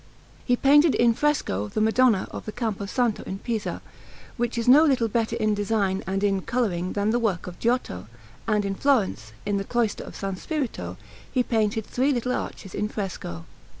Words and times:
He 0.43 0.55
painted 0.55 0.95
in 0.95 1.13
fresco 1.13 1.67
the 1.67 1.79
Madonna 1.79 2.27
of 2.31 2.45
the 2.47 2.51
Campo 2.51 2.87
Santo 2.87 3.21
in 3.25 3.37
Pisa, 3.37 3.83
which 4.35 4.57
is 4.57 4.67
no 4.67 4.83
little 4.83 5.07
better 5.07 5.35
in 5.35 5.53
design 5.53 6.01
and 6.07 6.23
in 6.23 6.41
colouring 6.41 6.93
than 6.93 7.11
the 7.11 7.19
work 7.19 7.45
of 7.45 7.59
Giotto; 7.59 8.07
and 8.47 8.65
in 8.65 8.73
Florence, 8.73 9.31
in 9.45 9.57
the 9.57 9.63
cloister 9.63 10.03
of 10.03 10.15
S. 10.23 10.41
Spirito, 10.41 10.97
he 11.31 11.43
painted 11.43 11.85
three 11.85 12.11
little 12.11 12.31
arches 12.31 12.73
in 12.73 12.87
fresco. 12.89 13.45